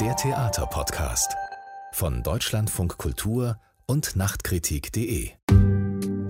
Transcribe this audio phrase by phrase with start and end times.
[0.00, 1.30] Der Theaterpodcast
[1.92, 5.28] von Deutschlandfunk Kultur und Nachtkritik.de.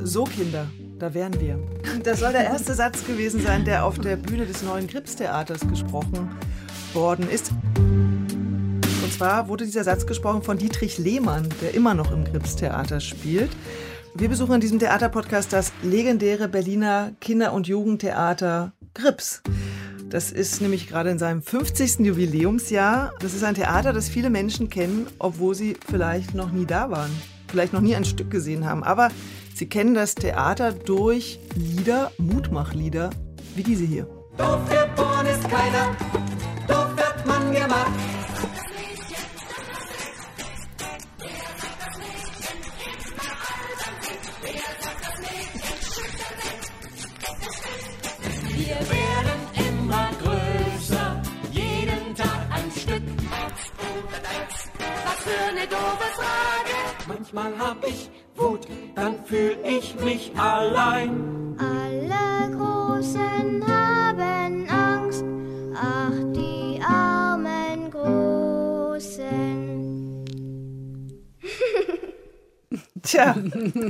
[0.01, 0.67] So, Kinder,
[0.99, 1.61] da wären wir.
[2.03, 6.37] Das soll der erste Satz gewesen sein, der auf der Bühne des neuen Krips-Theaters gesprochen
[6.95, 7.53] worden ist.
[7.77, 13.53] Und zwar wurde dieser Satz gesprochen von Dietrich Lehmann, der immer noch im Krips-Theater spielt.
[14.17, 19.43] Wir besuchen in diesem Theaterpodcast das legendäre Berliner Kinder- und Jugendtheater Grips.
[20.13, 22.01] Das ist nämlich gerade in seinem 50.
[22.01, 23.15] Jubiläumsjahr.
[23.21, 27.11] Das ist ein Theater, das viele Menschen kennen, obwohl sie vielleicht noch nie da waren,
[27.49, 28.85] vielleicht noch nie ein Stück gesehen haben.
[28.85, 29.09] Aber
[29.55, 33.09] sie kennen das Theater durch Lieder, Mutmachlieder,
[33.57, 34.07] wie diese hier.
[34.37, 35.97] Doof geboren ist keiner,
[36.69, 38.22] doof wird man gemacht.
[57.35, 61.57] Manchmal hab ich Wut, dann fühl ich mich allein.
[61.59, 65.25] Alle Großen haben Angst,
[65.75, 69.07] ach die armen Großen.
[73.03, 73.35] Tja,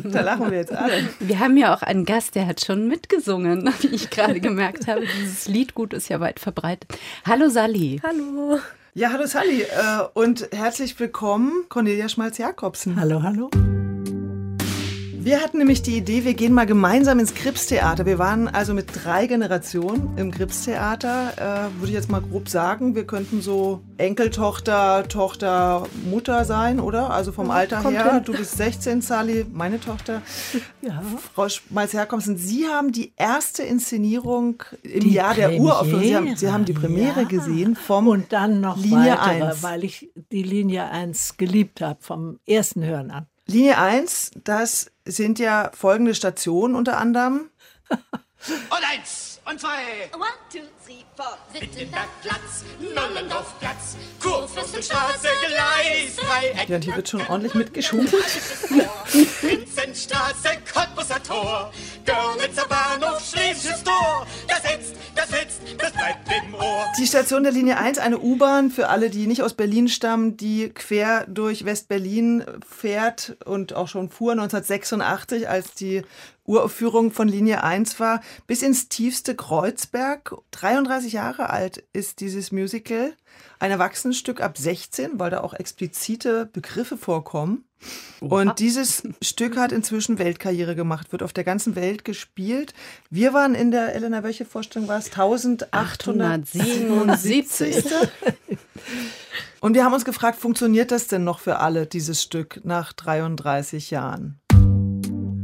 [0.05, 1.09] da lachen wir jetzt alle.
[1.19, 5.03] Wir haben ja auch einen Gast, der hat schon mitgesungen, wie ich gerade gemerkt habe.
[5.19, 6.97] Dieses Liedgut ist ja weit verbreitet.
[7.27, 8.01] Hallo Sally.
[8.05, 8.61] Hallo.
[8.95, 13.01] Ja, hallo Sally äh, und herzlich willkommen, Cornelia Schmalz-Jakobsen.
[13.01, 13.49] Hallo, hallo.
[15.25, 18.07] Wir hatten nämlich die Idee, wir gehen mal gemeinsam ins Krips-Theater.
[18.07, 21.35] Wir waren also mit drei Generationen im Krips-Theater.
[21.37, 27.11] Äh, würde ich jetzt mal grob sagen, wir könnten so Enkeltochter, Tochter, Mutter sein, oder?
[27.11, 28.15] Also vom Alter kommt her.
[28.15, 28.25] hin.
[28.25, 30.23] Du bist 16, Sally, meine Tochter.
[30.85, 31.01] Ja.
[31.35, 36.03] Frau Schmalz-Jakobsen, Sie haben die erste Inszenierung im Die Jahr der Uraufführung.
[36.03, 37.39] Sie haben, Sie haben die Premiere, Premiere ja.
[37.39, 39.63] gesehen vom Und dann noch Linie weitere, 1.
[39.63, 43.27] weil ich die Linie 1 geliebt habe, vom ersten Hören an.
[43.47, 47.51] Linie 1, das sind ja folgende Stationen unter anderem.
[47.89, 50.11] Und eins und zwei.
[50.15, 51.37] One, two, three, four.
[51.53, 52.65] Wittenbergplatz,
[52.95, 56.69] Nollendorfplatz, Kurfürstenstraße, Gleis, Dreieck.
[56.69, 58.13] Ja, und hier wird schon ordentlich mitgeschummelt.
[59.43, 61.73] Vinzenzstraße, Cottbusser Tor,
[62.05, 64.27] Görlitzer Bahnhof, Schlesisches Tor.
[64.49, 66.87] Das sitzt, das sitzt, das bleibt im Ohr.
[66.99, 70.71] Die Station der Linie 1, eine U-Bahn für alle, die nicht aus Berlin stammen, die
[70.71, 76.03] quer durch West-Berlin fährt und auch schon fuhr 1986, als die
[76.45, 80.35] Uraufführung von Linie 1 war, bis ins tiefste Kreuzberg.
[80.51, 83.13] 33 Jahre alt ist dieses Musical.
[83.59, 87.65] Ein Erwachsenenstück ab 16, weil da auch explizite Begriffe vorkommen.
[88.21, 92.75] Und dieses Stück hat inzwischen Weltkarriere gemacht, wird auf der ganzen Welt gespielt.
[93.11, 97.87] Wir waren in der Elena Wöche Vorstellung, war es 1877.
[99.61, 103.93] Und wir haben uns gefragt, funktioniert das denn noch für alle, dieses Stück, nach 33
[103.93, 104.42] Jahren?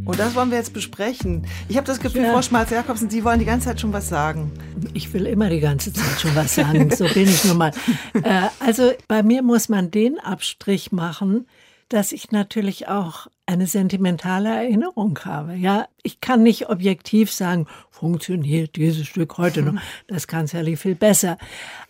[0.08, 1.46] Und das wollen wir jetzt besprechen.
[1.68, 2.32] Ich habe das Gefühl, Ja.
[2.32, 4.50] Frau Schmalz-Jakobsen, Sie wollen die ganze Zeit schon was sagen.
[4.94, 7.72] Ich will immer die ganze Zeit schon was sagen, so bin ich nun mal.
[8.14, 11.46] Äh, also bei mir muss man den Abstrich machen,
[11.90, 15.56] dass ich natürlich auch eine sentimentale Erinnerung habe.
[15.56, 19.74] Ja, ich kann nicht objektiv sagen, funktioniert dieses Stück heute noch.
[20.06, 21.36] Das kann Sally viel besser.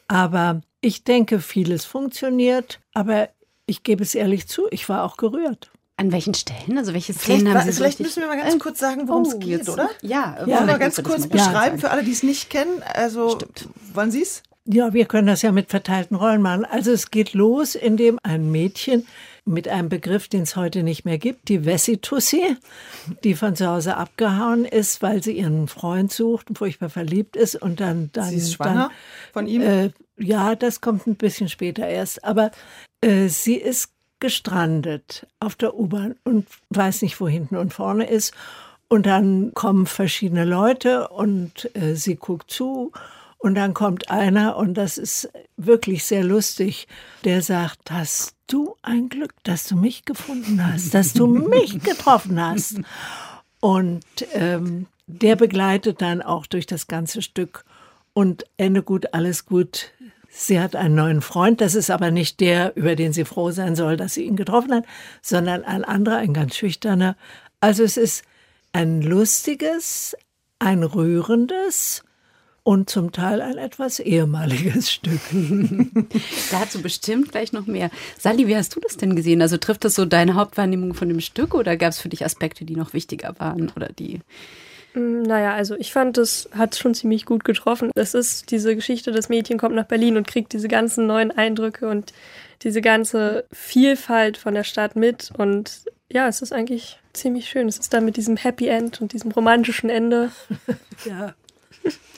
[0.09, 2.81] Aber ich denke, vieles funktioniert.
[2.95, 3.29] Aber
[3.67, 5.71] ich gebe es ehrlich zu, ich war auch gerührt.
[5.99, 6.79] An welchen Stellen?
[6.79, 9.23] Also welche Vielleicht, Szenen haben Sie vielleicht müssen wir mal ganz Äh, kurz sagen, worum
[9.25, 9.91] es oh, geht, jetzt- oder?
[10.01, 11.79] Ja, Wollen wir vielleicht ganz kurz beschreiben sagen.
[11.81, 12.83] für alle, die es nicht kennen?
[12.95, 13.37] Also,
[13.93, 14.43] wollen Sie es?
[14.65, 16.65] Ja, wir können das ja mit verteilten Rollen machen.
[16.67, 19.07] Also es geht los, indem ein Mädchen
[19.47, 22.57] mit einem Begriff, den es heute nicht mehr gibt, die Wessitussi,
[23.25, 27.55] die von zu Hause abgehauen ist, weil sie ihren Freund sucht und furchtbar verliebt ist
[27.61, 28.91] und dann dann Sie ist schwanger
[29.33, 29.63] von ihm?
[29.63, 32.51] Dann, äh, ja, das kommt ein bisschen später erst, aber
[33.01, 33.89] äh, sie ist
[34.21, 38.35] gestrandet auf der U-Bahn und weiß nicht, wo hinten und vorne ist.
[38.89, 42.93] Und dann kommen verschiedene Leute und äh, sie guckt zu.
[43.37, 46.89] Und dann kommt einer, und das ist wirklich sehr lustig,
[47.25, 52.43] der sagt, hast du ein Glück, dass du mich gefunden hast, dass du mich getroffen
[52.43, 52.81] hast.
[53.61, 57.65] Und ähm, der begleitet dann auch durch das ganze Stück.
[58.13, 59.93] Und Ende gut, alles gut.
[60.31, 63.75] Sie hat einen neuen Freund, das ist aber nicht der, über den sie froh sein
[63.75, 64.85] soll, dass sie ihn getroffen hat,
[65.23, 67.17] sondern ein anderer, ein ganz schüchterner.
[67.61, 68.25] Also es ist
[68.73, 70.17] ein lustiges,
[70.59, 72.05] ein rührendes
[72.63, 75.21] und zum Teil ein etwas ehemaliges Stück.
[76.51, 77.91] Dazu bestimmt gleich noch mehr.
[78.19, 79.41] Sally, wie hast du das denn gesehen?
[79.41, 82.67] Also trifft das so deine Hauptwahrnehmung von dem Stück oder gab es für dich Aspekte,
[82.67, 84.21] die noch wichtiger waren oder die
[84.95, 87.91] Naja, also ich fand, das hat schon ziemlich gut getroffen.
[87.95, 91.89] Es ist diese Geschichte, das Mädchen kommt nach Berlin und kriegt diese ganzen neuen Eindrücke
[91.89, 92.13] und
[92.63, 95.31] diese ganze Vielfalt von der Stadt mit.
[95.37, 97.69] Und ja, es ist eigentlich ziemlich schön.
[97.69, 100.31] Es ist dann mit diesem Happy End und diesem romantischen Ende.
[101.05, 101.35] Ja.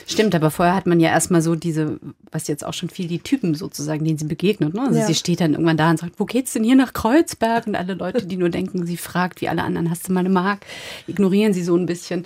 [0.06, 1.98] Stimmt, aber vorher hat man ja erstmal so diese,
[2.32, 4.74] was jetzt auch schon viel die Typen sozusagen, denen sie begegnet.
[4.74, 4.82] Ne?
[4.82, 5.06] Also Ja.
[5.06, 7.66] sie steht dann irgendwann da und sagt, wo geht's denn hier nach Kreuzberg?
[7.66, 10.30] Und alle Leute, die nur denken, sie fragt, wie alle anderen, hast du mal eine
[10.30, 10.66] Mark?
[11.06, 12.24] Ignorieren sie so ein bisschen.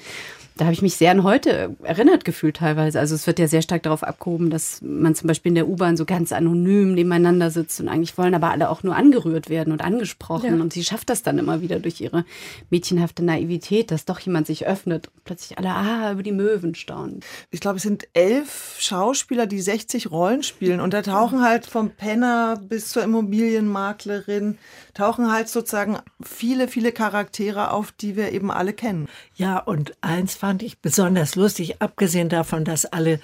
[0.56, 3.00] Da habe ich mich sehr an heute erinnert gefühlt teilweise.
[3.00, 5.96] Also es wird ja sehr stark darauf abgehoben, dass man zum Beispiel in der U-Bahn
[5.96, 9.82] so ganz anonym nebeneinander sitzt und eigentlich wollen aber alle auch nur angerührt werden und
[9.82, 10.56] angesprochen.
[10.56, 10.62] Ja.
[10.62, 12.24] Und sie schafft das dann immer wieder durch ihre
[12.70, 17.20] mädchenhafte Naivität, dass doch jemand sich öffnet und plötzlich alle, ah, über die Möwen staunen.
[17.50, 20.78] Ich glaube, es sind elf Schauspieler, die 60 Rollen spielen.
[20.78, 24.58] Und da tauchen halt vom Penner bis zur Immobilienmaklerin,
[24.94, 29.08] tauchen halt sozusagen viele, viele Charaktere auf, die wir eben alle kennen.
[29.36, 33.20] Ja, und eins fand ich besonders lustig, abgesehen davon, dass alle,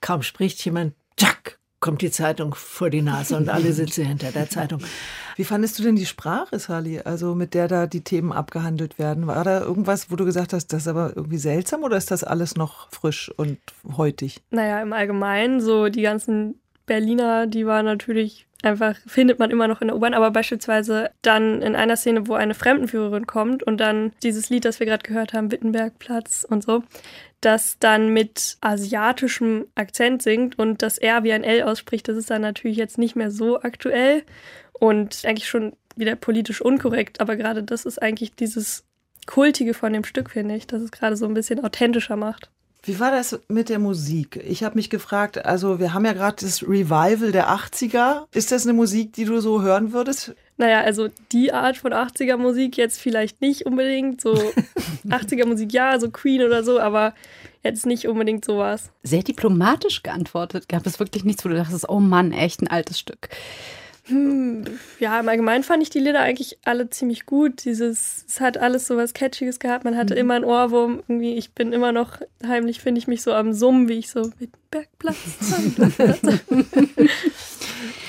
[0.00, 4.48] kaum spricht jemand, tschack, kommt die Zeitung vor die Nase und alle sitzen hinter der
[4.48, 4.82] Zeitung.
[5.36, 9.26] Wie fandest du denn die Sprache, Sally, also mit der da die Themen abgehandelt werden?
[9.26, 12.24] War da irgendwas, wo du gesagt hast, das ist aber irgendwie seltsam oder ist das
[12.24, 13.58] alles noch frisch und
[13.96, 14.40] heutig?
[14.50, 19.80] Naja, im Allgemeinen, so die ganzen Berliner, die waren natürlich einfach, findet man immer noch
[19.80, 24.12] in der U-Bahn, aber beispielsweise dann in einer Szene, wo eine Fremdenführerin kommt und dann
[24.22, 26.82] dieses Lied, das wir gerade gehört haben, Wittenbergplatz und so,
[27.40, 32.30] das dann mit asiatischem Akzent singt und das R wie ein L ausspricht, das ist
[32.30, 34.22] dann natürlich jetzt nicht mehr so aktuell
[34.72, 38.84] und eigentlich schon wieder politisch unkorrekt, aber gerade das ist eigentlich dieses
[39.26, 42.50] Kultige von dem Stück, finde ich, dass es gerade so ein bisschen authentischer macht.
[42.86, 44.40] Wie war das mit der Musik?
[44.46, 48.26] Ich habe mich gefragt, also wir haben ja gerade das Revival der 80er.
[48.32, 50.36] Ist das eine Musik, die du so hören würdest?
[50.56, 54.20] Naja, also die Art von 80er Musik jetzt vielleicht nicht unbedingt.
[54.20, 54.34] So
[55.08, 57.12] 80er Musik ja, so Queen oder so, aber
[57.64, 58.92] jetzt nicht unbedingt sowas.
[59.02, 60.68] Sehr diplomatisch geantwortet.
[60.68, 63.30] Gab es wirklich nichts, wo du dachtest, oh Mann, echt ein altes Stück.
[64.06, 64.64] Hm,
[65.00, 67.64] ja, im Allgemeinen fand ich die Lieder eigentlich alle ziemlich gut.
[67.64, 69.84] Dieses, es hat alles so was Catchiges gehabt.
[69.84, 71.02] Man hatte immer einen Ohrwurm.
[71.08, 74.30] Irgendwie, ich bin immer noch heimlich, finde ich mich so am Summen, wie ich so
[74.38, 75.16] mit Bergplatz.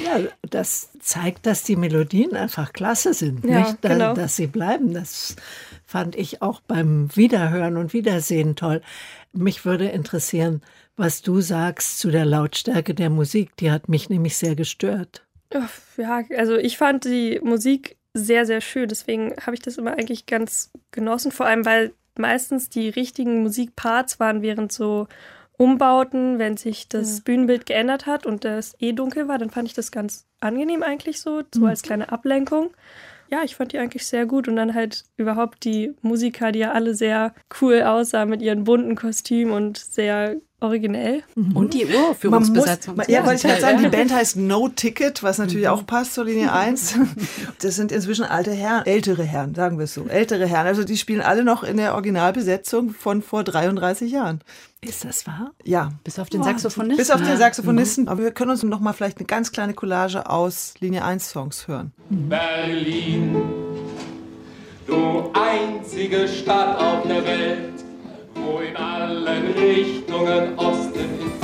[0.03, 3.77] Ja, das zeigt, dass die Melodien einfach klasse sind, Ja, nicht?
[3.81, 4.13] Da, genau.
[4.13, 4.93] Dass sie bleiben.
[4.93, 5.35] Das
[5.85, 8.81] fand ich auch beim Wiederhören und Wiedersehen toll.
[9.33, 10.61] Mich würde interessieren,
[10.95, 13.55] was du sagst zu der Lautstärke der Musik.
[13.57, 15.23] Die hat mich nämlich sehr gestört.
[15.53, 18.87] Ja, also ich fand die Musik sehr, sehr schön.
[18.87, 21.31] Deswegen habe ich das immer eigentlich ganz genossen.
[21.31, 25.07] Vor allem, weil meistens die richtigen Musikparts waren während so
[25.57, 29.73] Umbauten, wenn sich das Bühnenbild geändert hat und das eh dunkel war, dann fand ich
[29.73, 32.69] das ganz angenehm eigentlich so, so als kleine Ablenkung.
[33.29, 36.71] Ja, ich fand die eigentlich sehr gut und dann halt überhaupt die Musiker, die ja
[36.71, 41.23] alle sehr cool aussahen mit ihren bunten Kostümen und sehr originell.
[41.53, 42.99] Und die Uraufführungsbesetzung.
[43.07, 43.89] ja, wollte ich gerade sagen, die.
[43.89, 46.95] Band heißt No Ticket, was natürlich auch passt zur Linie 1.
[47.61, 50.67] Das sind inzwischen alte Herren, ältere Herren, sagen wir es so, ältere Herren.
[50.67, 54.41] Also die spielen alle noch in der Originalbesetzung von vor 33 Jahren.
[54.81, 55.51] Ist das wahr?
[55.63, 56.97] Ja, Bis auf den Saxophonisten.
[56.97, 57.37] bis auf den.
[57.37, 58.07] Saxophonisten.
[58.07, 61.67] Aber wir können uns noch mal vielleicht eine ganz kleine Collage aus Linie 1 Songs
[61.67, 61.91] hören.
[62.09, 63.35] Berlin,
[64.85, 67.76] du einzige Stadt auf der Welt,
[68.43, 71.39] wo in allen Richtungen Osten in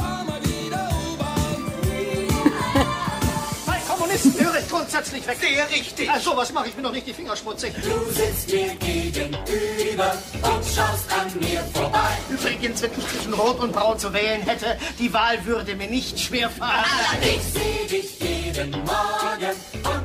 [3.65, 5.37] Bei Kommunisten höre ich grundsätzlich weg.
[5.41, 6.09] Der richtig.
[6.09, 7.73] Also sowas mache ich mir noch nicht die Finger schmutzig.
[7.75, 12.17] Du sitzt mir gegenüber und schaust an mir vorbei.
[12.29, 16.19] Übrigens, wenn ich zwischen Rot und Braun zu wählen hätte, die Wahl würde mir nicht
[16.19, 16.85] schwerfallen.
[17.21, 20.02] Ich seh dich jeden Morgen und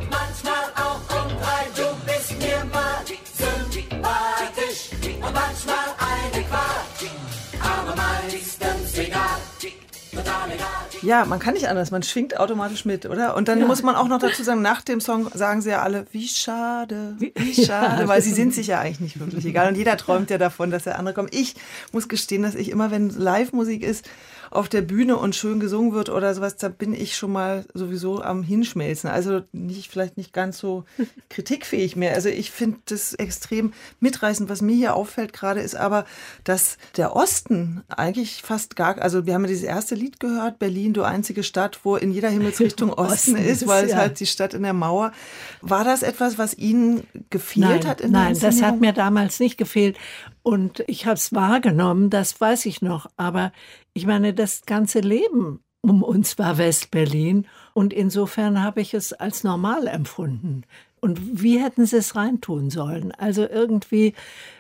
[11.09, 13.35] Ja, man kann nicht anders, man schwingt automatisch mit, oder?
[13.35, 16.05] Und dann muss man auch noch dazu sagen, nach dem Song sagen sie ja alle,
[16.13, 19.69] wie schade, wie schade, weil sie sind sich ja eigentlich nicht wirklich egal.
[19.69, 21.35] Und jeder träumt ja davon, dass der andere kommt.
[21.35, 21.55] Ich
[21.93, 24.07] muss gestehen, dass ich immer, wenn Live-Musik ist,
[24.51, 28.23] auf der Bühne und schön gesungen wird oder sowas, da bin ich schon mal sowieso
[28.23, 29.11] am Hinschmelzen.
[29.11, 30.85] Also nicht, vielleicht nicht ganz so
[31.31, 32.15] kritikfähig mehr.
[32.15, 34.49] Also ich finde das extrem mitreißend.
[34.49, 36.05] Was mir hier auffällt gerade ist aber,
[36.45, 40.93] dass der Osten eigentlich fast gar, also wir haben ja dieses erste Lied gehört, Berlin,
[40.93, 43.99] du einzige Stadt, wo in jeder Himmelsrichtung Osten Osten ist, weil es ja.
[43.99, 45.13] halt die Stadt in der Mauer.
[45.61, 49.41] War das etwas, was Ihnen gefehlt nein, hat in der nein, das hat mir damals
[49.41, 49.97] nicht gefehlt.
[50.43, 53.07] Und ich habe es wahrgenommen, das weiß ich noch.
[53.17, 53.53] Aber
[53.99, 57.47] ich meine, das ganze Leben um uns war West-Berlin.
[57.75, 60.63] Und insofern habe ich es als normal empfunden.
[61.01, 63.11] Und wie hätten sie es reintun sollen?
[63.11, 64.15] Also irgendwie,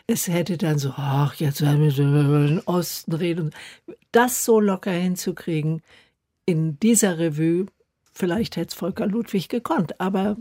[0.08, 3.50] es hätte dann so, ach, jetzt werden wir über den Osten reden.
[4.10, 5.82] Das so locker hinzukriegen
[6.44, 7.66] in dieser Revue,
[8.12, 10.36] vielleicht hätte es Volker Ludwig gekonnt, aber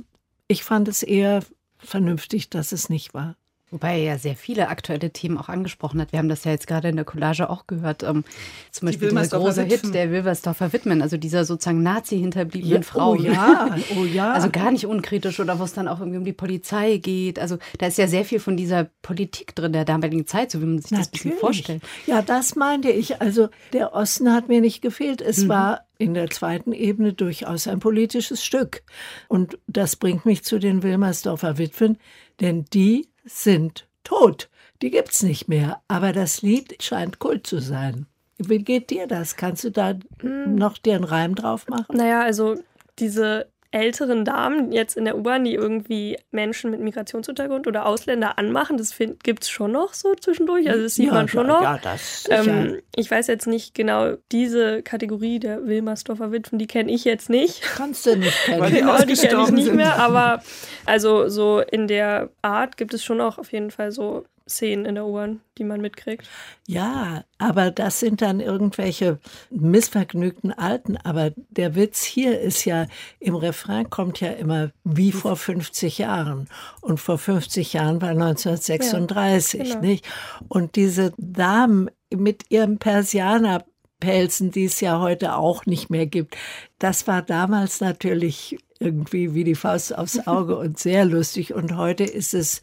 [0.48, 1.44] ich fand es eher
[1.78, 3.36] vernünftig, dass es nicht war.
[3.70, 6.14] Wobei er ja sehr viele aktuelle Themen auch angesprochen hat.
[6.14, 8.02] Wir haben das ja jetzt gerade in der Collage auch gehört.
[8.04, 8.24] Ähm,
[8.72, 13.12] zum Beispiel dieser große Hit der Wilmersdorfer Widmen, also dieser sozusagen Nazi-hinterbliebenen Ja, Frau.
[13.12, 14.32] oh ja, oh ja.
[14.38, 17.40] Also gar nicht unkritisch oder wo es dann auch irgendwie um die Polizei geht.
[17.40, 20.66] Also da ist ja sehr viel von dieser Politik drin der damaligen Zeit, so wie
[20.66, 21.84] man sich das ein bisschen vorstellt.
[22.06, 23.22] Ja, das meinte ich.
[23.22, 25.22] Also der Osten hat mir nicht gefehlt.
[25.22, 25.50] Es Mhm.
[25.50, 28.84] war in der zweiten Ebene durchaus ein politisches Stück.
[29.28, 31.98] Und das bringt mich zu den Wilmersdorfer Witwen,
[32.40, 34.50] denn die sind tot.
[34.82, 35.82] Die gibt's nicht mehr.
[35.88, 38.06] Aber das Lied scheint Kult zu sein.
[38.38, 39.36] Wie geht dir das?
[39.36, 40.56] Kannst du da Hm.
[40.56, 41.96] noch dir einen Reim drauf machen?
[41.98, 42.56] Naja, also
[43.00, 48.78] diese älteren Damen jetzt in der U-Bahn, die irgendwie Menschen mit Migrationshintergrund oder Ausländer anmachen,
[48.78, 50.70] das gibt es schon noch so zwischendurch.
[50.70, 51.62] Also das sieht Ja, man schon ja, noch.
[51.62, 56.92] ja, das ähm, ich weiß jetzt nicht genau, diese Kategorie der Wilmersdorfer Witwen, die kenne
[56.92, 57.62] ich jetzt nicht.
[57.62, 58.72] Kannst du nicht kennen.
[58.74, 60.42] Genau, die kenne ich nicht mehr, aber
[60.86, 64.96] also so in der Art gibt es schon auch auf jeden Fall so Szenen in
[64.96, 66.28] der U-Bahn, die man mitkriegt.
[66.68, 70.98] Ja, aber das sind dann irgendwelche missvergnügten Alten.
[70.98, 72.88] Aber der Witz hier ist ja,
[73.20, 76.48] im Refrain kommt ja immer wie vor 50 Jahren.
[76.82, 79.82] Und vor 50 Jahren war 1936, Ja, genau.
[79.82, 80.08] nicht?
[80.48, 86.38] Und diese Damen mit ihrem Persianerpelzen, die es ja heute auch nicht mehr gibt,
[86.80, 91.54] das war damals natürlich irgendwie wie die Faust aufs Auge und sehr lustig.
[91.54, 92.62] Und heute ist es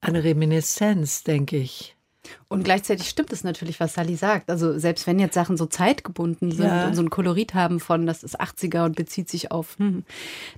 [0.00, 1.96] eine Reminiszenz, denke ich.
[2.50, 4.48] Und gleichzeitig stimmt es natürlich, was Sally sagt.
[4.48, 6.86] Also selbst wenn jetzt Sachen so zeitgebunden sind Ja.
[6.86, 10.04] und so ein Kolorit haben von, das ist 80er und bezieht sich auf, hm.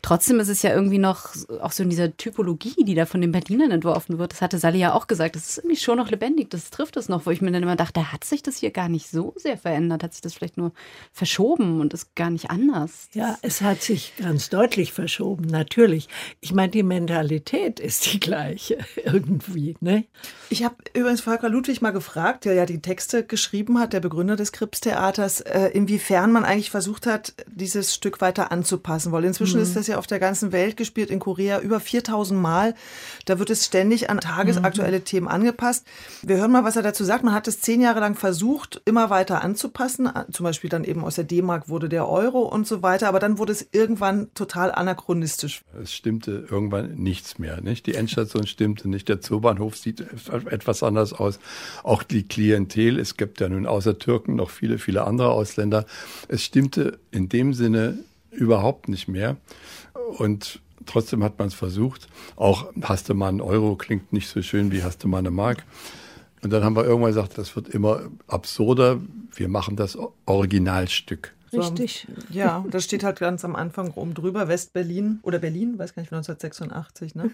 [0.00, 1.30] trotzdem ist es ja irgendwie noch
[1.61, 4.32] auch so in dieser Typologie, die da von den Berlinern entworfen wird.
[4.32, 5.35] Das hatte Sally ja auch gesagt.
[5.35, 6.49] Das ist irgendwie schon noch lebendig.
[6.50, 8.88] Das trifft es noch, wo ich mir dann immer dachte, hat sich das hier gar
[8.88, 10.04] nicht so sehr verändert?
[10.04, 10.70] Hat sich das vielleicht nur
[11.12, 13.09] verschoben und ist gar nicht anders?
[13.14, 16.09] Ja, es hat sich ganz deutlich verschoben, natürlich.
[16.40, 20.04] Ich meine, die Mentalität ist die gleiche irgendwie, ne?
[20.50, 24.37] Ich habe übrigens Volker Ludwig mal gefragt, der ja die Texte geschrieben hat, der Begründer
[24.37, 29.12] des Krips-Theaters, äh, inwiefern man eigentlich versucht hat, dieses Stück weiter anzupassen.
[29.12, 29.62] Weil inzwischen Mhm.
[29.62, 32.75] ist das ja auf der ganzen Welt gespielt, in Korea über 4000 Mal.
[33.26, 35.04] Da wird es ständig an tagesaktuelle Mhm.
[35.04, 35.87] Themen angepasst.
[36.22, 37.25] Wir hören mal, was er dazu sagt.
[37.25, 40.08] Man hat es zehn Jahre lang versucht, immer weiter anzupassen.
[40.32, 43.08] Zum Beispiel dann eben aus der D-Mark wurde der Euro und so weiter.
[43.08, 45.62] Aber dann wurde es irgendwann total anachronistisch.
[45.82, 47.60] Es stimmte irgendwann nichts mehr.
[47.60, 47.87] Nicht?
[47.87, 49.08] Die Endstation stimmte nicht.
[49.08, 50.00] Der Zoobahnhof sieht
[50.50, 51.38] etwas anders aus.
[51.82, 52.98] Auch die Klientel.
[52.98, 55.86] Es gibt ja nun außer Türken noch viele, viele andere Ausländer.
[56.28, 57.98] Es stimmte in dem Sinne
[58.30, 59.36] überhaupt nicht mehr.
[60.18, 62.08] Und trotzdem hat man es versucht.
[62.36, 65.30] Auch hast du mal einen Euro klingt nicht so schön wie hast du mal eine
[65.30, 65.64] Mark.
[66.42, 68.98] Und dann haben wir irgendwann gesagt, das wird immer absurder.
[69.34, 71.34] Wir machen das Originalstück.
[71.50, 72.06] So, Richtig.
[72.30, 76.12] Ja, das steht halt ganz am Anfang oben drüber, West-Berlin oder Berlin, weiß gar nicht,
[76.12, 77.30] 1986, ne?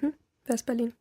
[0.48, 0.92] West-Berlin.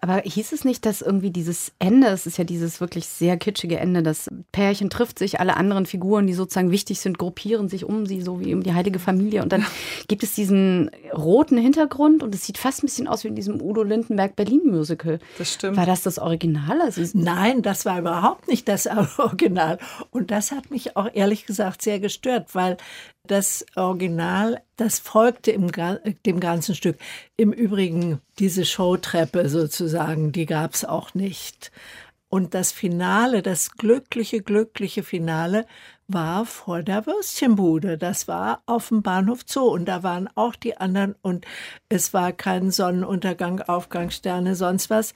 [0.00, 3.78] Aber hieß es nicht, dass irgendwie dieses Ende, es ist ja dieses wirklich sehr kitschige
[3.78, 8.06] Ende, das Pärchen trifft sich, alle anderen Figuren, die sozusagen wichtig sind, gruppieren sich um
[8.06, 9.42] sie, so wie um die heilige Familie.
[9.42, 9.64] Und dann
[10.08, 13.60] gibt es diesen roten Hintergrund und es sieht fast ein bisschen aus wie in diesem
[13.60, 15.18] Udo Lindenberg Berlin-Musical.
[15.38, 15.76] Das stimmt.
[15.76, 16.80] War das das Original?
[16.80, 18.86] Also, Nein, das war überhaupt nicht das
[19.18, 19.78] Original.
[20.10, 22.76] Und das hat mich auch ehrlich gesagt sehr gestört, weil
[23.26, 25.70] das Original, das folgte im,
[26.26, 26.98] dem ganzen Stück.
[27.36, 31.70] Im Übrigen, diese Showtreppe sozusagen, die gab es auch nicht.
[32.28, 35.66] Und das Finale, das glückliche, glückliche Finale
[36.08, 37.98] war vor der Würstchenbude.
[37.98, 41.46] Das war auf dem Bahnhof Zoo und da waren auch die anderen und
[41.88, 45.14] es war kein Sonnenuntergang, Aufgangssterne, sonst was.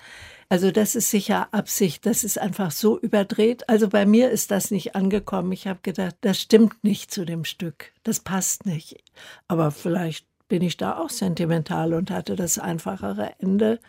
[0.48, 3.68] Also das ist sicher Absicht, das ist einfach so überdreht.
[3.68, 5.52] Also bei mir ist das nicht angekommen.
[5.52, 9.02] Ich habe gedacht, das stimmt nicht zu dem Stück, das passt nicht.
[9.48, 13.80] Aber vielleicht bin ich da auch sentimental und hatte das einfachere Ende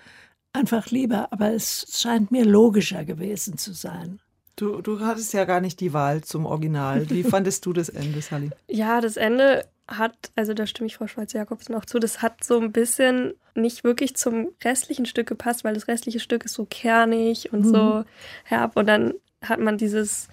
[0.53, 1.31] einfach lieber.
[1.31, 4.19] Aber es scheint mir logischer gewesen zu sein.
[4.57, 7.09] Du, du hattest ja gar nicht die Wahl zum Original.
[7.09, 8.49] Wie fandest du das Ende, Sally?
[8.67, 12.59] Ja, das Ende hat, also da stimme ich Frau Schweizer-Jakobsen auch zu, das hat so
[12.59, 17.53] ein bisschen nicht wirklich zum restlichen Stück gepasst, weil das restliche Stück ist so kernig
[17.53, 18.03] und so
[18.43, 20.27] herb und dann hat man dieses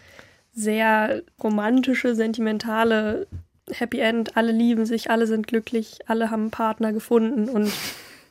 [0.52, 3.26] sehr romantische, sentimentale
[3.70, 7.72] Happy End, alle lieben sich, alle sind glücklich, alle haben einen Partner gefunden und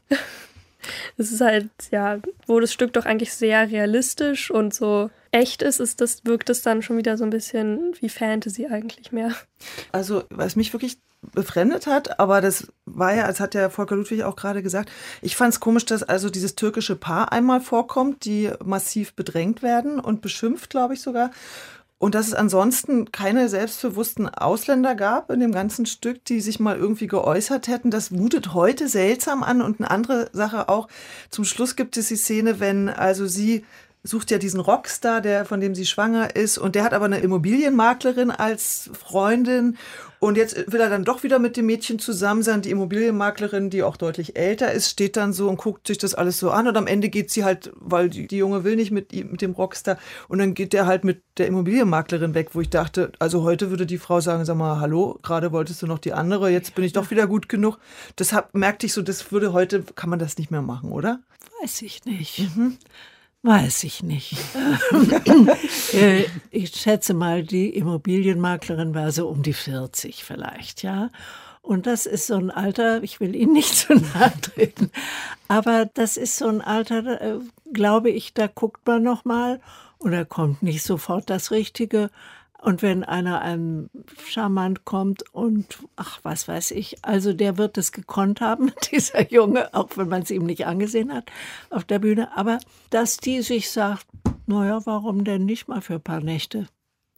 [1.18, 5.80] es ist halt, ja, wo das Stück doch eigentlich sehr realistisch und so echt ist,
[5.80, 9.34] ist das, wirkt es dann schon wieder so ein bisschen wie Fantasy eigentlich mehr.
[9.92, 10.98] Also, was mich wirklich
[11.34, 15.36] befremdet hat, aber das war ja, als hat der Volker Ludwig auch gerade gesagt, ich
[15.36, 20.22] fand es komisch, dass also dieses türkische Paar einmal vorkommt, die massiv bedrängt werden und
[20.22, 21.32] beschimpft, glaube ich sogar.
[22.04, 26.76] Und dass es ansonsten keine selbstbewussten Ausländer gab in dem ganzen Stück, die sich mal
[26.76, 27.92] irgendwie geäußert hätten.
[27.92, 29.62] Das mutet heute seltsam an.
[29.62, 30.90] Und eine andere Sache auch,
[31.30, 33.64] zum Schluss gibt es die Szene, wenn also sie
[34.04, 37.20] sucht ja diesen Rockstar, der, von dem sie schwanger ist, und der hat aber eine
[37.20, 39.78] Immobilienmaklerin als Freundin.
[40.20, 42.62] Und jetzt will er dann doch wieder mit dem Mädchen zusammen sein.
[42.62, 46.40] Die Immobilienmaklerin, die auch deutlich älter ist, steht dann so und guckt sich das alles
[46.40, 46.66] so an.
[46.66, 49.42] Und am Ende geht sie halt, weil die, die Junge will nicht mit, ihm- mit
[49.42, 49.98] dem Rockstar.
[50.30, 53.86] Und dann geht der halt mit der Immobilienmaklerin weg, wo ich dachte, also heute würde
[53.86, 56.94] die Frau sagen, sag mal, hallo, gerade wolltest du noch die andere, jetzt bin ich
[56.94, 57.78] doch wieder gut genug.
[58.18, 61.20] Deshalb merkte ich so, das würde heute, kann man das nicht mehr machen, oder?
[61.62, 62.48] Weiß ich nicht.
[63.44, 64.38] Weiß ich nicht.
[65.94, 71.12] Äh, ich schätze mal, die Immobilienmaklerin war so um die 40 vielleicht, ja.
[71.62, 74.90] Und das ist so ein Alter, ich will Ihnen nicht zu nahe treten,
[75.48, 77.40] aber das ist so ein Alter, äh,
[77.72, 79.62] glaube ich, da guckt man noch mal
[80.00, 82.10] und da kommt nicht sofort das Richtige.
[82.64, 83.90] Und wenn einer einem
[84.26, 89.74] charmant kommt und ach, was weiß ich, also der wird es gekonnt haben, dieser Junge,
[89.74, 91.26] auch wenn man es ihm nicht angesehen hat
[91.70, 92.38] auf der Bühne.
[92.38, 94.08] Aber dass die sich sagt,
[94.46, 96.68] naja, warum denn nicht mal für ein paar Nächte?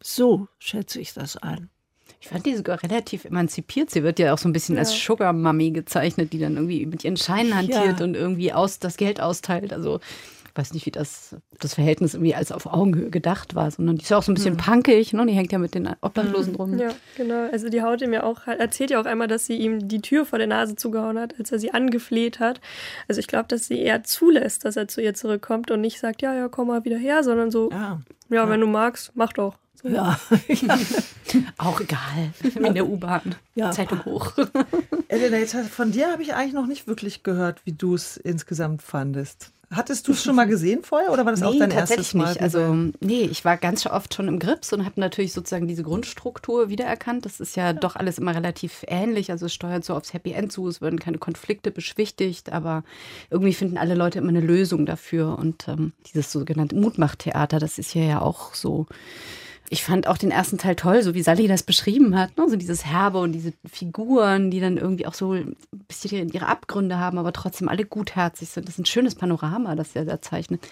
[0.01, 1.69] So schätze ich das ein.
[2.19, 3.91] Ich fand die sogar relativ emanzipiert.
[3.91, 7.03] Sie wird ja auch so ein bisschen als Sugar Mummy gezeichnet, die dann irgendwie mit
[7.03, 8.03] ihren Scheinen hantiert Ja.
[8.03, 9.73] und irgendwie aus, das Geld austeilt.
[9.73, 9.99] Also
[10.57, 14.09] weiß nicht, wie das, das Verhältnis irgendwie als auf Augenhöhe gedacht war, sondern die ist
[14.09, 14.59] ja auch so ein bisschen Mhm.
[14.59, 15.25] punkig, ne?
[15.25, 16.77] Die hängt ja mit den Obdachlosen rum.
[16.79, 17.49] Ja, genau.
[17.51, 20.25] Also die haut ihm ja auch, erzählt ja auch einmal, dass sie ihm die Tür
[20.25, 22.61] vor der Nase zugehauen hat, als er sie angefleht hat.
[23.07, 26.21] Also ich glaube, dass sie eher zulässt, dass er zu ihr zurückkommt und nicht sagt,
[26.21, 29.55] ja, ja, komm mal wieder her, sondern so, ja, wenn du magst, mach doch.
[29.81, 29.89] So.
[29.89, 30.17] Ja.
[31.57, 32.31] Auch egal.
[32.55, 33.35] In der U-Bahn.
[33.55, 33.71] Ja.
[33.71, 34.31] Zeitung hoch.
[35.09, 38.81] Elena, jetzt von dir habe ich eigentlich noch nicht wirklich gehört, wie du es insgesamt
[38.81, 39.51] fandest.
[39.75, 42.13] Hattest du es schon mal gesehen vorher oder war das auch Nee, dein tatsächlich erstes
[42.13, 42.29] Mal?
[42.29, 42.41] nicht.
[42.41, 46.69] Also, nee, ich war ganz oft schon im Grips und habe natürlich sozusagen diese Grundstruktur
[46.69, 47.25] wiedererkannt.
[47.25, 49.31] Das ist ja doch alles immer relativ ähnlich.
[49.31, 50.67] Also, es steuert so aufs Happy End zu.
[50.67, 52.83] Es werden keine Konflikte beschwichtigt, aber
[53.29, 55.37] irgendwie finden alle Leute immer eine Lösung dafür.
[55.37, 58.87] Und ähm, dieses sogenannte Mutmachtheater, das ist hier ja auch so.
[59.69, 62.37] Ich fand auch den ersten Teil toll, so wie Sally das beschrieben hat.
[62.37, 62.47] Ne?
[62.49, 65.55] So dieses Herbe und diese Figuren, die dann irgendwie auch so ein
[65.87, 68.67] bisschen ihre Abgründe haben, aber trotzdem alle gutherzig sind.
[68.67, 70.67] Das ist ein schönes Panorama, das er da zeichnet.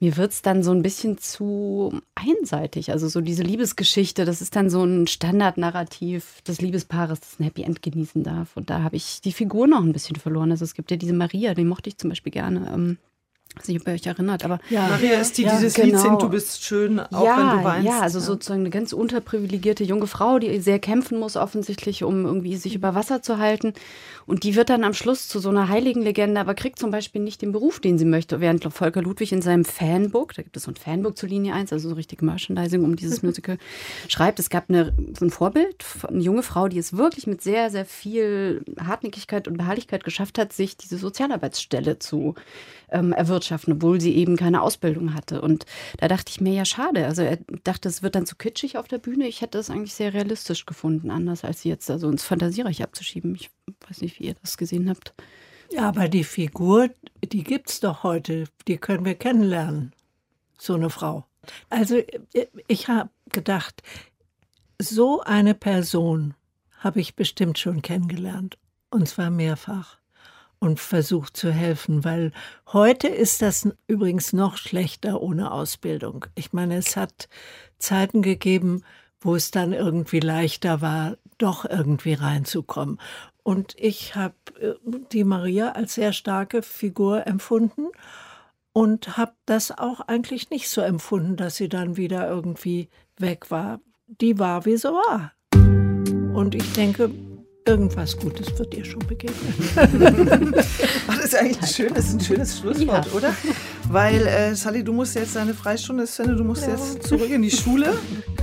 [0.00, 2.92] Mir wird es dann so ein bisschen zu einseitig.
[2.92, 7.62] Also so diese Liebesgeschichte, das ist dann so ein Standardnarrativ des Liebespaares, das ein Happy
[7.62, 8.56] End genießen darf.
[8.56, 10.50] Und da habe ich die Figur noch ein bisschen verloren.
[10.50, 12.98] Also es gibt ja diese Maria, die mochte ich zum Beispiel gerne.
[13.56, 16.28] Weiß nicht, ob ihr euch erinnert, aber Maria ist die, die dieses Lied singt, du
[16.28, 17.86] bist schön, auch ja, wenn du weinst.
[17.86, 22.56] Ja, also sozusagen eine ganz unterprivilegierte junge Frau, die sehr kämpfen muss offensichtlich, um irgendwie
[22.56, 23.72] sich über Wasser zu halten.
[24.26, 27.20] Und die wird dann am Schluss zu so einer heiligen Legende, aber kriegt zum Beispiel
[27.20, 28.40] nicht den Beruf, den sie möchte.
[28.40, 31.72] Während Volker Ludwig in seinem Fanbook, da gibt es so ein Fanbook zu Linie 1,
[31.72, 33.58] also so richtig Merchandising um dieses Musical,
[34.08, 37.70] schreibt, es gab eine, so ein Vorbild, eine junge Frau, die es wirklich mit sehr,
[37.70, 42.34] sehr viel Hartnäckigkeit und Beharrlichkeit geschafft hat, sich diese Sozialarbeitsstelle zu
[42.94, 45.42] ähm, erwirtschaften, obwohl sie eben keine Ausbildung hatte.
[45.42, 45.66] Und
[45.98, 47.06] da dachte ich mir, ja, schade.
[47.06, 49.26] Also er dachte, es wird dann zu kitschig auf der Bühne.
[49.26, 53.34] Ich hätte das eigentlich sehr realistisch gefunden, anders als sie jetzt also ins Fantasiereich abzuschieben.
[53.34, 53.50] Ich
[53.88, 55.12] weiß nicht, wie ihr das gesehen habt.
[55.70, 56.88] Ja, aber die Figur,
[57.22, 58.44] die gibt's doch heute.
[58.68, 59.92] Die können wir kennenlernen.
[60.56, 61.26] So eine Frau.
[61.68, 63.82] Also äh, ich habe gedacht,
[64.78, 66.34] so eine Person
[66.78, 68.56] habe ich bestimmt schon kennengelernt.
[68.90, 69.98] Und zwar mehrfach.
[70.64, 72.32] Und versucht zu helfen, weil
[72.72, 76.24] heute ist das übrigens noch schlechter ohne Ausbildung.
[76.36, 77.28] Ich meine, es hat
[77.78, 78.82] Zeiten gegeben,
[79.20, 82.98] wo es dann irgendwie leichter war, doch irgendwie reinzukommen.
[83.42, 84.72] Und ich habe äh,
[85.12, 87.88] die Maria als sehr starke Figur empfunden
[88.72, 93.80] und habe das auch eigentlich nicht so empfunden, dass sie dann wieder irgendwie weg war.
[94.06, 95.32] Die war, wie sie war.
[96.34, 97.10] Und ich denke,
[97.74, 99.34] irgendwas Gutes wird ihr schon begegnen.
[101.06, 103.12] Das ist eigentlich ein schönes, ein schönes Schlusswort, Ja.
[103.12, 103.34] oder?
[103.88, 107.50] Weil, äh, Sally, du musst jetzt deine Freistunde, Sven, du musst jetzt zurück in die
[107.50, 107.94] Schule.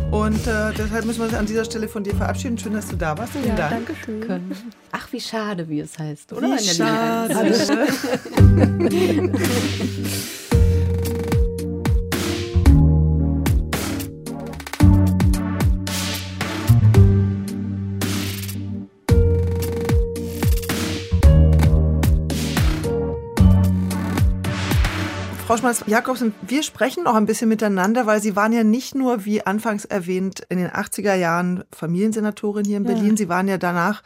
[0.09, 2.57] Und äh, deshalb müssen wir uns an dieser Stelle von dir verabschieden.
[2.57, 3.33] Schön, dass du da warst.
[3.33, 3.87] Vielen Ja, Dank.
[3.87, 4.51] danke schön.
[4.91, 6.47] Ach, wie schade, wie es heißt, oder?
[6.47, 7.87] Wie schade.
[25.51, 29.45] Frau Schmalz-Jakobsen, wir sprechen auch ein bisschen miteinander, weil Sie waren ja nicht nur, wie
[29.45, 32.93] anfangs erwähnt, in den 80er Jahren Familiensenatorin hier in Ja.
[32.93, 33.17] Berlin.
[33.17, 34.01] Sie waren ja danach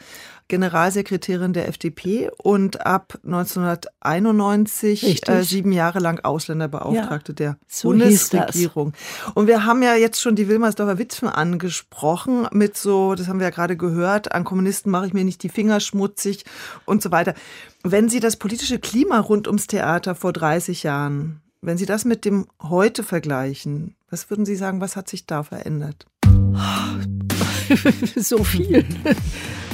[0.47, 5.27] Generalsekretärin der FDP und ab 1991 Richtig.
[5.27, 7.89] äh, sieben Jahre lang Ausländerbeauftragte Ja, der so.
[7.89, 8.93] Bundesregierung.
[9.33, 13.47] Und wir haben ja jetzt schon die Wilmersdorfer Witwen angesprochen mit so, das haben wir
[13.47, 16.45] ja gerade gehört, an Kommunisten mache ich mir nicht die Finger schmutzig
[16.85, 17.33] und so weiter.
[17.81, 22.23] Wenn Sie das politische Klima rund ums Theater vor 30 Jahren, wenn Sie das mit
[22.23, 26.05] dem heute vergleichen, was würden Sie sagen, was hat sich da verändert?
[28.15, 28.85] so viel.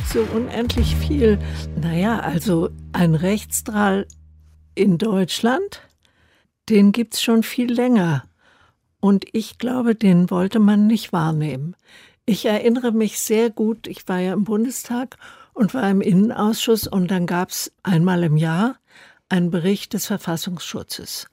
[0.07, 1.39] So unendlich viel.
[1.75, 4.07] Naja, also ein Rechtsdrall
[4.75, 5.81] in Deutschland,
[6.69, 8.23] den gibt es schon viel länger.
[8.99, 11.75] Und ich glaube, den wollte man nicht wahrnehmen.
[12.25, 15.17] Ich erinnere mich sehr gut, ich war ja im Bundestag
[15.53, 18.75] und war im Innenausschuss und dann gab es einmal im Jahr
[19.27, 21.27] einen Bericht des Verfassungsschutzes.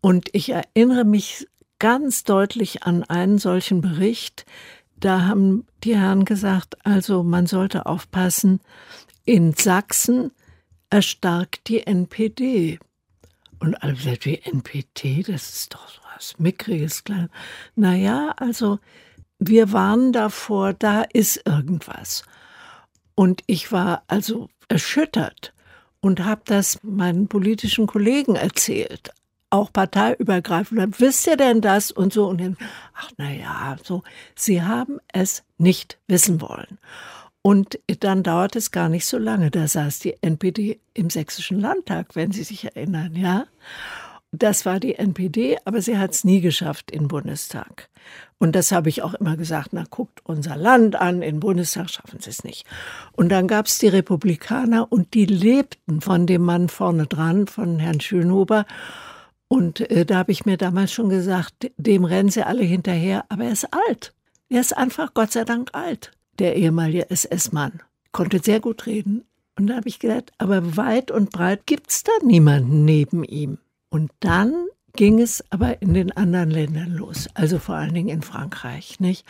[0.00, 1.46] Und ich erinnere mich
[1.78, 4.46] ganz deutlich an einen solchen Bericht.
[4.98, 8.60] Da haben die Herren gesagt, also man sollte aufpassen,
[9.24, 10.32] in Sachsen
[10.90, 12.78] erstarkt die NPD.
[13.58, 17.28] Und alle gesagt, wie NPD, das ist doch so was Mickriges, klein.
[17.74, 18.78] Naja, also
[19.38, 22.24] wir warnen davor, da ist irgendwas.
[23.14, 25.52] Und ich war also erschüttert
[26.00, 29.10] und habe das meinen politischen Kollegen erzählt,
[29.50, 30.80] auch parteiübergreifend.
[30.80, 32.26] Und Wisst ihr denn das und so?
[32.28, 32.56] Und dann,
[32.94, 34.02] ach na ja, so.
[34.34, 36.78] Sie haben es nicht wissen wollen.
[37.42, 39.50] Und dann dauert es gar nicht so lange.
[39.50, 43.46] Da saß die NPD im Sächsischen Landtag, wenn Sie sich erinnern, ja.
[44.32, 47.88] Das war die NPD, aber sie hat es nie geschafft in Bundestag.
[48.38, 52.20] Und das habe ich auch immer gesagt, na guckt unser Land an, in Bundestag schaffen
[52.20, 52.66] sie es nicht.
[53.12, 57.78] Und dann gab es die Republikaner und die lebten von dem Mann vorne dran, von
[57.78, 58.66] Herrn Schönhuber.
[59.48, 63.44] Und äh, da habe ich mir damals schon gesagt, dem rennen sie alle hinterher, aber
[63.44, 64.12] er ist alt.
[64.48, 67.82] Er ist einfach Gott sei Dank alt, der ehemalige SS-Mann.
[68.12, 69.24] Konnte sehr gut reden.
[69.58, 73.58] Und da habe ich gedacht, aber weit und breit gibt es da niemanden neben ihm.
[73.88, 78.22] Und dann ging es aber in den anderen Ländern los, also vor allen Dingen in
[78.22, 79.24] Frankreich, nicht?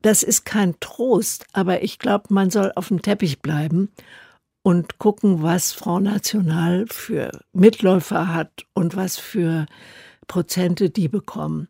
[0.00, 3.88] Das ist kein Trost, aber ich glaube, man soll auf dem Teppich bleiben
[4.62, 9.66] und gucken, was Front National für Mitläufer hat und was für
[10.28, 11.68] Prozente die bekommen.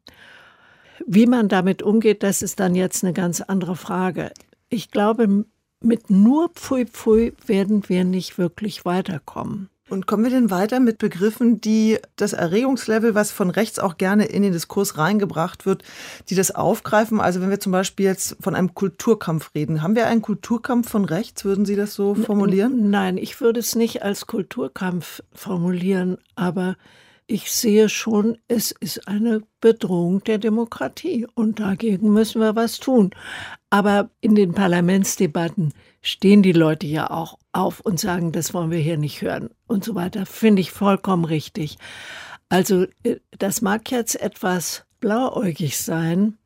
[1.06, 4.30] Wie man damit umgeht, das ist dann jetzt eine ganz andere Frage.
[4.68, 5.44] Ich glaube,
[5.80, 9.68] mit nur Pfui Pfui werden wir nicht wirklich weiterkommen.
[9.92, 14.24] Und kommen wir denn weiter mit Begriffen, die das Erregungslevel, was von rechts auch gerne
[14.24, 15.82] in den Diskurs reingebracht wird,
[16.30, 17.20] die das aufgreifen?
[17.20, 21.04] Also wenn wir zum Beispiel jetzt von einem Kulturkampf reden, haben wir einen Kulturkampf von
[21.04, 21.44] rechts?
[21.44, 22.88] Würden Sie das so formulieren?
[22.88, 26.76] Nein, ich würde es nicht als Kulturkampf formulieren, aber
[27.26, 33.10] ich sehe schon, es ist eine Bedrohung der Demokratie und dagegen müssen wir was tun.
[33.68, 38.78] Aber in den Parlamentsdebatten stehen die Leute ja auch auf und sagen, das wollen wir
[38.78, 40.26] hier nicht hören und so weiter.
[40.26, 41.78] Finde ich vollkommen richtig.
[42.48, 46.36] Also äh, das mag jetzt etwas blauäugig sein,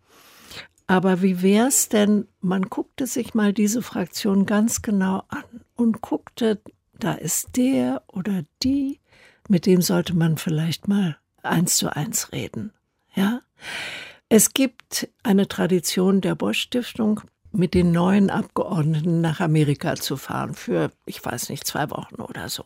[0.86, 6.60] aber wie wär's denn, man guckte sich mal diese Fraktion ganz genau an und guckte,
[6.92, 9.00] da ist der oder die,
[9.48, 12.72] mit dem sollte man vielleicht mal eins zu eins reden.
[13.14, 13.42] Ja?
[14.28, 17.20] Es gibt eine Tradition der Bosch Stiftung,
[17.56, 22.48] mit den neuen Abgeordneten nach Amerika zu fahren für, ich weiß nicht, zwei Wochen oder
[22.48, 22.64] so.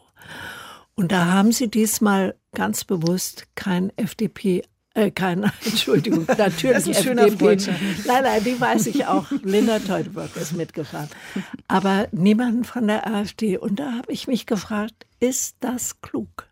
[0.95, 4.63] Und da haben sie diesmal ganz bewusst kein FDP,
[4.95, 7.57] äh, kein, Entschuldigung, natürlich Das FDP.
[8.07, 9.31] Nein, nein, die weiß ich auch.
[9.43, 11.09] Linda Teuteberg ist mitgefahren.
[11.69, 13.57] Aber niemanden von der AfD.
[13.57, 16.49] Und da habe ich mich gefragt, ist das klug?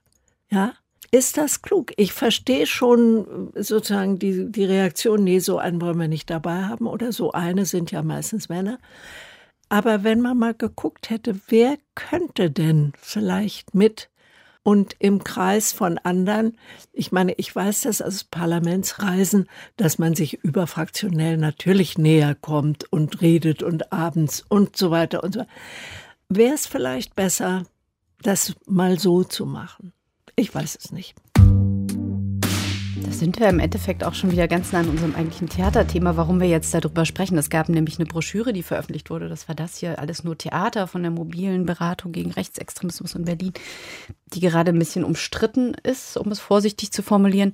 [0.50, 0.72] Ja,
[1.10, 1.92] ist das klug?
[1.96, 6.64] Ich verstehe schon äh, sozusagen die, die Reaktion, nee, so einen wollen wir nicht dabei
[6.64, 8.78] haben oder so eine sind ja meistens Männer.
[9.68, 14.08] Aber wenn man mal geguckt hätte, wer könnte denn vielleicht mit
[14.62, 16.58] und im Kreis von anderen,
[16.92, 23.20] ich meine, ich weiß das aus Parlamentsreisen, dass man sich überfraktionell natürlich näher kommt und
[23.20, 25.44] redet und abends und so weiter und so.
[26.28, 27.64] Wäre es vielleicht besser,
[28.22, 29.92] das mal so zu machen?
[30.38, 31.16] Ich weiß es nicht.
[31.34, 36.40] Da sind wir im Endeffekt auch schon wieder ganz nah an unserem eigentlichen Theaterthema, warum
[36.40, 37.36] wir jetzt darüber sprechen.
[37.38, 39.28] Es gab nämlich eine Broschüre, die veröffentlicht wurde.
[39.28, 43.52] Das war das hier, alles nur Theater von der mobilen Beratung gegen Rechtsextremismus in Berlin,
[44.26, 47.52] die gerade ein bisschen umstritten ist, um es vorsichtig zu formulieren,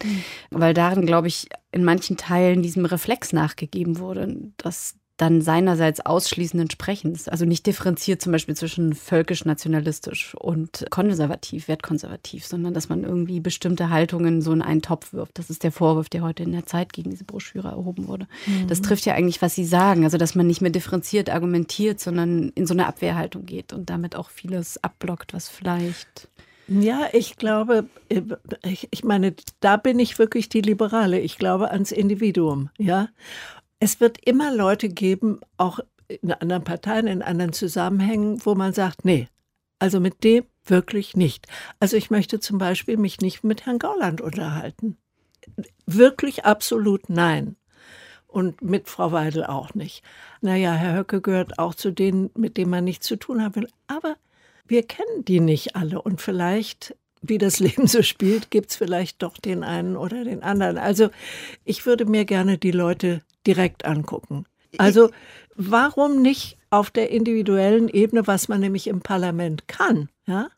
[0.51, 6.70] weil darin, glaube ich, in manchen Teilen diesem Reflex nachgegeben wurde, dass dann seinerseits ausschließenden
[6.70, 13.38] Sprechens, also nicht differenziert zum Beispiel zwischen völkisch-nationalistisch und konservativ, wertkonservativ, sondern dass man irgendwie
[13.38, 15.38] bestimmte Haltungen so in einen Topf wirft.
[15.38, 18.27] Das ist der Vorwurf, der heute in der Zeit gegen diese Broschüre erhoben wurde.
[18.46, 18.66] Mhm.
[18.66, 22.48] Das trifft ja eigentlich, was Sie sagen, also dass man nicht mehr differenziert argumentiert, sondern
[22.57, 26.29] in so eine Abwehrhaltung geht und damit auch vieles abblockt, was vielleicht
[26.66, 27.85] ja, ich glaube,
[28.90, 31.20] ich meine, da bin ich wirklich die Liberale.
[31.20, 33.09] Ich glaube ans Individuum, ja.
[33.81, 39.05] Es wird immer Leute geben, auch in anderen Parteien, in anderen Zusammenhängen, wo man sagt,
[39.05, 39.29] nee,
[39.79, 41.47] also mit dem wirklich nicht.
[41.81, 44.97] Also ich möchte zum Beispiel mich nicht mit Herrn Gauland unterhalten.
[45.87, 47.57] Wirklich absolut nein.
[48.27, 50.03] Und mit Frau Weidel auch nicht.
[50.41, 53.69] Naja, Herr Höcke gehört auch zu denen, mit denen man nichts zu tun haben will.
[53.87, 54.17] Aber
[54.67, 59.23] wir kennen die nicht alle und vielleicht, wie das Leben so spielt, gibt es vielleicht
[59.23, 60.79] doch den einen oder den anderen.
[60.79, 61.11] Also
[61.65, 64.47] ich würde mir gerne die Leute direkt angucken.
[64.79, 65.11] Also
[65.55, 70.49] warum nicht auf der individuellen Ebene, was man nämlich im Parlament kann, ja?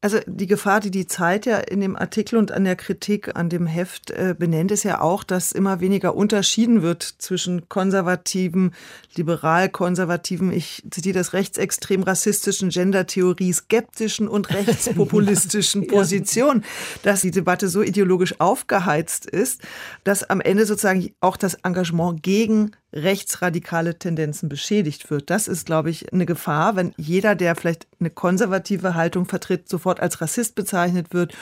[0.00, 3.48] Also die Gefahr, die die Zeit ja in dem Artikel und an der Kritik an
[3.48, 8.74] dem Heft äh, benennt, ist ja auch, dass immer weniger unterschieden wird zwischen konservativen,
[9.16, 16.64] liberal-konservativen, ich zitiere das rechtsextrem rassistischen, Gendertheorie skeptischen und rechtspopulistischen Positionen,
[17.02, 19.62] dass die Debatte so ideologisch aufgeheizt ist,
[20.04, 25.30] dass am Ende sozusagen auch das Engagement gegen rechtsradikale Tendenzen beschädigt wird.
[25.30, 30.00] Das ist, glaube ich, eine Gefahr, wenn jeder, der vielleicht eine konservative Haltung vertritt, sofort
[30.00, 31.34] als Rassist bezeichnet wird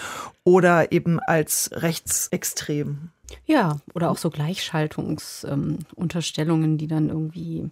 [0.44, 3.10] oder eben als rechtsextrem.
[3.44, 7.68] Ja, oder auch so Gleichschaltungsunterstellungen, ähm, die dann irgendwie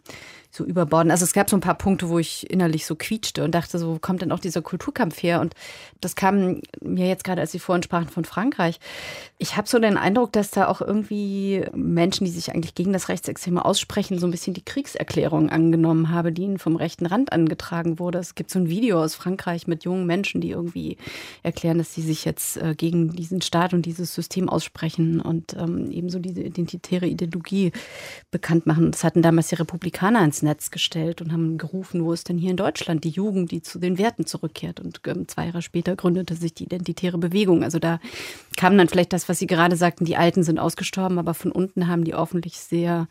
[0.54, 1.10] so überborden.
[1.10, 3.94] Also es gab so ein paar Punkte, wo ich innerlich so quietschte und dachte, so
[3.94, 5.40] wo kommt denn auch dieser Kulturkampf her?
[5.40, 5.54] Und
[6.00, 8.78] das kam mir jetzt gerade, als Sie vorhin sprachen von Frankreich.
[9.38, 13.08] Ich habe so den Eindruck, dass da auch irgendwie Menschen, die sich eigentlich gegen das
[13.08, 17.98] Rechtsextreme aussprechen, so ein bisschen die Kriegserklärung angenommen habe, die ihnen vom rechten Rand angetragen
[17.98, 18.18] wurde.
[18.18, 20.98] Es gibt so ein Video aus Frankreich mit jungen Menschen, die irgendwie
[21.42, 25.90] erklären, dass sie sich jetzt äh, gegen diesen Staat und dieses System aussprechen und ähm,
[25.90, 27.72] ebenso diese identitäre Ideologie
[28.30, 28.92] bekannt machen.
[28.92, 32.50] Das hatten damals die Republikaner ins Netz gestellt und haben gerufen, wo ist denn hier
[32.50, 34.80] in Deutschland die Jugend, die zu den Werten zurückkehrt.
[34.80, 37.62] Und ähm, zwei Jahre später gründete sich die Identitäre Bewegung.
[37.62, 38.00] Also da
[38.56, 41.88] kam dann vielleicht das, was Sie gerade sagten, die Alten sind ausgestorben, aber von unten
[41.88, 43.08] haben die hoffentlich sehr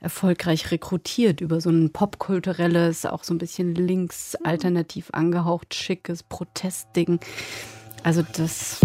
[0.00, 7.20] erfolgreich rekrutiert über so ein popkulturelles, auch so ein bisschen links alternativ angehaucht, schickes Protestding.
[8.02, 8.80] Also das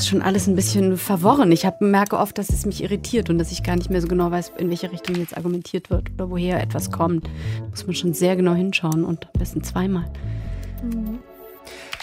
[0.00, 1.52] ist schon alles ein bisschen verworren.
[1.52, 4.08] Ich hab, merke oft, dass es mich irritiert und dass ich gar nicht mehr so
[4.08, 7.26] genau weiß, in welche Richtung jetzt argumentiert wird oder woher etwas kommt.
[7.26, 10.10] Da muss man schon sehr genau hinschauen und am besten zweimal.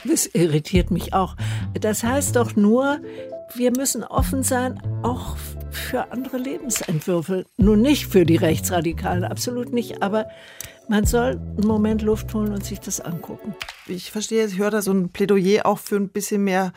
[0.05, 1.35] Das irritiert mich auch.
[1.79, 2.99] Das heißt doch nur,
[3.55, 5.35] wir müssen offen sein, auch
[5.71, 7.45] für andere Lebensentwürfe.
[7.57, 10.27] Nun nicht für die Rechtsradikalen, absolut nicht, aber
[10.87, 13.55] man soll einen Moment Luft holen und sich das angucken.
[13.87, 16.73] Ich verstehe, ich höre da so ein Plädoyer auch für ein bisschen mehr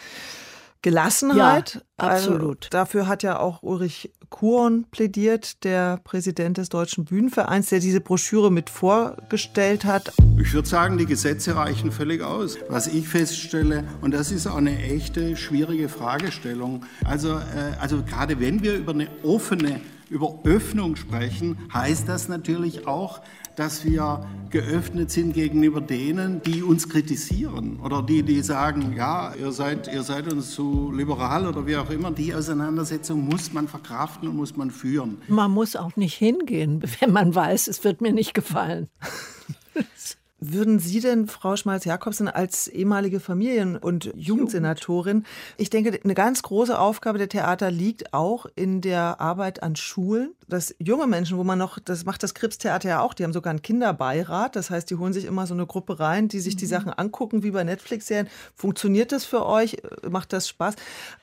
[0.83, 1.75] Gelassenheit.
[1.75, 2.65] Ja, absolut.
[2.65, 8.01] Also, dafür hat ja auch Ulrich Kuhn plädiert, der Präsident des Deutschen Bühnenvereins, der diese
[8.01, 10.13] Broschüre mit vorgestellt hat.
[10.39, 12.57] Ich würde sagen, die Gesetze reichen völlig aus.
[12.69, 18.41] Was ich feststelle, und das ist auch eine echte schwierige Fragestellung, also, äh, also gerade
[18.41, 23.21] wenn wir über eine offene über Öffnung sprechen, heißt das natürlich auch,
[23.57, 29.53] dass wir geöffnet sind gegenüber denen, die uns kritisieren oder die, die sagen, ja, ihr
[29.53, 32.11] seid, ihr seid uns zu liberal oder wie auch immer.
[32.11, 35.19] Die Auseinandersetzung muss man verkraften und muss man führen.
[35.29, 38.89] Man muss auch nicht hingehen, wenn man weiß, es wird mir nicht gefallen.
[40.43, 45.25] Würden Sie denn, Frau Schmalz-Jakobsen, als ehemalige Familien- und Jugendsenatorin,
[45.59, 50.33] ich denke, eine ganz große Aufgabe der Theater liegt auch in der Arbeit an Schulen,
[50.49, 53.51] dass junge Menschen, wo man noch, das macht das Krips-Theater ja auch, die haben sogar
[53.51, 56.65] einen Kinderbeirat, das heißt, die holen sich immer so eine Gruppe rein, die sich die
[56.65, 56.71] mhm.
[56.71, 58.29] Sachen angucken, wie bei Netflix-Serien.
[58.55, 59.77] Funktioniert das für euch?
[60.09, 60.75] Macht das Spaß?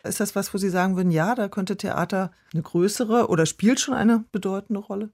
[0.04, 3.80] Ist das was, wo Sie sagen würden, ja, da könnte Theater eine größere oder spielt
[3.80, 5.10] schon eine bedeutende Rolle?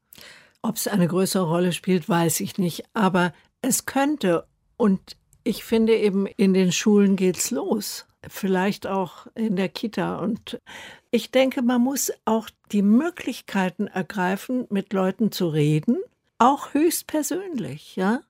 [0.62, 2.84] Ob es eine größere Rolle spielt, weiß ich nicht.
[2.94, 4.46] Aber es könnte.
[4.78, 8.06] Und ich finde eben, in den Schulen geht's los.
[8.28, 10.18] Vielleicht auch in der Kita.
[10.18, 10.62] Und
[11.10, 15.98] ich denke, man muss auch die Möglichkeiten ergreifen, mit Leuten zu reden,
[16.38, 18.22] auch höchstpersönlich, ja.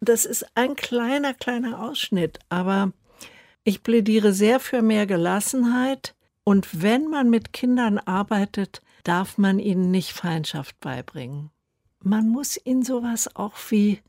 [0.00, 2.92] Das ist ein kleiner, kleiner Ausschnitt, aber
[3.64, 6.14] ich plädiere sehr für mehr Gelassenheit.
[6.44, 11.50] Und wenn man mit Kindern arbeitet, darf man ihnen nicht Feindschaft beibringen.
[12.02, 14.00] Man muss ihnen sowas auch wie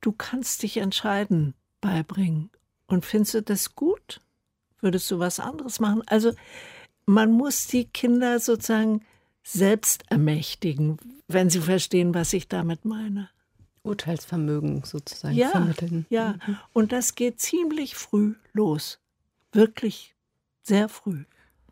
[0.00, 2.50] du kannst dich entscheiden beibringen.
[2.86, 4.20] Und findest du das gut?
[4.80, 6.02] Würdest du was anderes machen?
[6.06, 6.32] Also
[7.06, 9.04] man muss die Kinder sozusagen
[9.42, 13.28] selbst ermächtigen, wenn Sie verstehen, was ich damit meine.
[13.82, 16.06] Urteilsvermögen sozusagen Ja, vermitteln.
[16.10, 16.34] ja.
[16.72, 18.98] Und das geht ziemlich früh los.
[19.52, 20.14] Wirklich
[20.62, 21.24] sehr früh.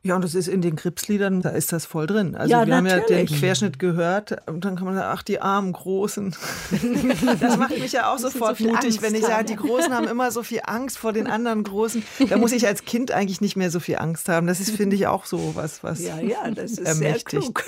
[0.07, 2.35] Ja, und das ist in den Kripsliedern, da ist das voll drin.
[2.37, 3.40] Also Ja, wir haben ja den natürlich.
[3.40, 6.35] Querschnitt gehört und dann kann man sagen, ach, die armen Großen.
[7.40, 9.31] Das macht mich ja auch sofort so mutig, Angst wenn ich haben.
[9.31, 12.03] sage, die Großen haben immer so viel Angst vor den anderen Großen.
[12.29, 14.47] Da muss ich als Kind eigentlich nicht mehr so viel Angst haben.
[14.47, 17.55] Das ist, finde ich, auch so was, was Ja, ja, das ist sehr ermächtigt.
[17.55, 17.64] klug.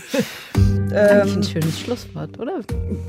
[0.93, 2.61] Eigentlich ein schönes Schlusswort, oder?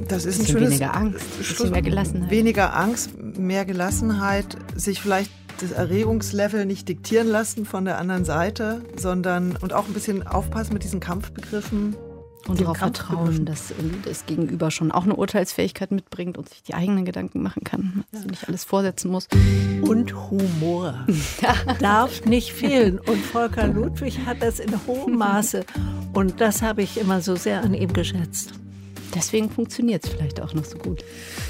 [0.07, 2.31] Das ist ein Bisschen schönes weniger Angst, mehr Gelassenheit.
[2.31, 8.81] Weniger Angst, mehr Gelassenheit, sich vielleicht das Erregungslevel nicht diktieren lassen von der anderen Seite,
[8.97, 11.95] sondern und auch ein bisschen aufpassen mit diesen Kampfbegriffen.
[12.47, 16.73] Und darauf vertrauen, dass ähm, das Gegenüber schon auch eine Urteilsfähigkeit mitbringt und sich die
[16.73, 19.27] eigenen Gedanken machen kann, dass sie nicht alles vorsetzen muss.
[19.81, 21.05] Und Humor
[21.79, 22.97] darf nicht fehlen.
[22.97, 25.65] Und Volker Ludwig hat das in hohem Maße.
[26.13, 28.53] Und das habe ich immer so sehr an ihm geschätzt.
[29.15, 31.03] Deswegen funktioniert es vielleicht auch noch so gut.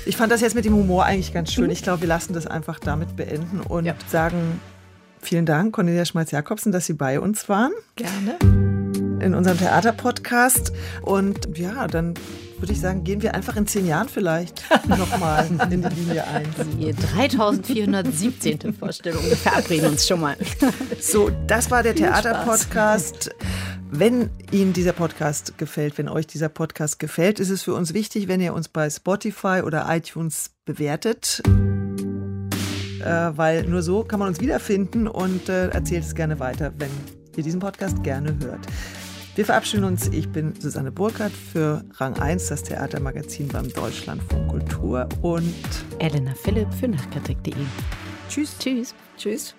[0.06, 1.70] Ich fand das jetzt mit dem Humor eigentlich ganz schön.
[1.70, 4.60] Ich glaube, wir lassen das einfach damit beenden und sagen
[5.22, 8.38] vielen Dank, Cornelia Schmalz-Jakobsen, dass Sie bei uns waren Gerne.
[9.22, 10.72] in unserem Theaterpodcast.
[11.02, 12.14] Und ja, dann
[12.60, 16.46] würde ich sagen, gehen wir einfach in zehn Jahren vielleicht nochmal in die Linie ein.
[16.78, 18.74] Die 3417.
[18.74, 19.24] Vorstellung.
[19.26, 20.36] Wir verabreden uns schon mal.
[21.00, 21.96] So, das war der.
[21.96, 23.32] Theaterpodcast.
[23.92, 28.28] Wenn Ihnen dieser Podcast gefällt, wenn euch dieser Podcast gefällt, ist es für uns wichtig,
[28.28, 31.42] wenn ihr uns bei Spotify oder iTunes bewertet.
[33.02, 36.92] Äh, weil nur so kann man uns wiederfinden und äh, erzählt es gerne weiter, wenn
[37.36, 38.68] ihr diesen Podcast gerne hört.
[39.36, 40.08] Wir verabschieden uns.
[40.10, 45.56] Ich bin Susanne Burkhardt für Rang 1, das Theatermagazin beim Deutschlandfunk Kultur und
[45.98, 47.56] Elena Philipp für Nachkritik.de.
[48.30, 48.56] Tschüss.
[48.60, 48.94] Tschüss.
[49.18, 49.56] Tschüss.